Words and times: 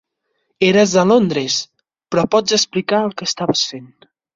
Eres 0.69 0.95
a 1.01 1.03
Londres, 1.11 1.59
però 2.11 2.27
pots 2.39 2.59
explicar 2.61 3.07
el 3.11 3.19
que 3.21 3.33
estaves 3.35 3.73
fent. 3.75 3.91